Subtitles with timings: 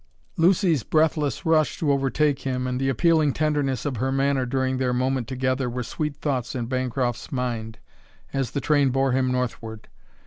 [0.35, 4.93] Lucy's breathless rush to overtake him and the appealing tenderness of her manner during their
[4.93, 7.77] moment together were sweet thoughts in Bancroft's mind
[8.33, 9.89] as the train bore him northward.